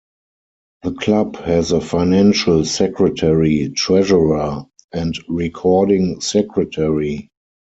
The 0.81 0.93
club 0.93 1.35
has 1.35 1.71
a 1.71 1.79
Financial 1.79 2.65
Secretary, 2.65 3.69
Treasurer, 3.69 4.63
and 4.91 5.13
Recording 5.29 6.21
Secretary. 6.21 7.29